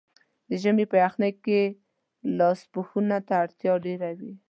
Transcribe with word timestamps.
د 0.49 0.51
ژمي 0.61 0.85
په 0.91 0.95
یخنۍ 1.03 1.31
کې 1.45 1.61
لاسپوښو 2.37 2.99
ته 3.27 3.33
اړتیا 3.43 3.73
ډېره 3.85 4.09
وي. 4.19 4.33